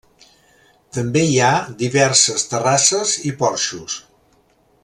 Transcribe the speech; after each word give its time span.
També 0.97 1.21
hi 1.27 1.35
ha 1.47 1.51
diverses 1.83 2.49
terrasses 2.55 3.15
i 3.33 3.37
porxos. 3.43 4.03